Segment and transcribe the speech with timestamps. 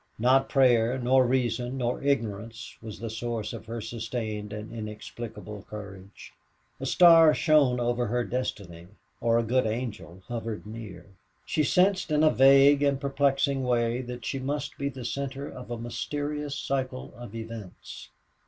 [0.17, 6.33] Not prayer nor reason nor ignorance was the source of her sustained and inexplicable courage.
[6.79, 8.87] A star shone over her destiny
[9.19, 11.05] or a good angel hovered near.
[11.45, 15.69] She sensed in a vague and perplexing way that she must be the center of
[15.69, 18.09] a mysterious cycle of events.